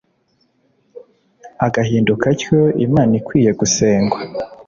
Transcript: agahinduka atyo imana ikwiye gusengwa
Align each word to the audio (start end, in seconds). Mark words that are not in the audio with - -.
agahinduka 1.65 2.25
atyo 2.33 2.59
imana 2.85 3.11
ikwiye 3.19 3.51
gusengwa 3.59 4.17